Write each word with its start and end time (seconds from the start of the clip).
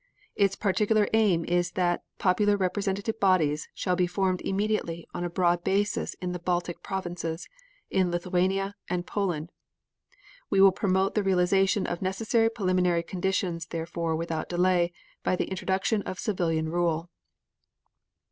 Its 0.35 0.55
particular 0.55 1.07
aim 1.13 1.45
is 1.45 1.73
that 1.73 2.01
popular 2.17 2.57
representative 2.57 3.19
bodies 3.19 3.67
shall 3.75 3.95
be 3.95 4.07
formed 4.07 4.41
immediately 4.41 5.07
on 5.13 5.23
a 5.23 5.29
broad 5.29 5.63
basis 5.63 6.15
in 6.15 6.31
the 6.31 6.39
Baltic 6.39 6.81
provinces, 6.81 7.47
in 7.91 8.09
Lithuania 8.09 8.73
and 8.89 9.05
Poland. 9.05 9.51
We 10.49 10.59
will 10.59 10.71
promote 10.71 11.13
the 11.13 11.21
realization 11.21 11.85
of 11.85 12.01
necessary 12.01 12.49
preliminary 12.49 13.03
conditions 13.03 13.67
therefore 13.67 14.15
without 14.15 14.49
delay 14.49 14.91
by 15.21 15.35
the 15.35 15.45
introduction 15.51 16.01
of 16.01 16.17
civilian 16.17 16.69
rule. 16.69 17.11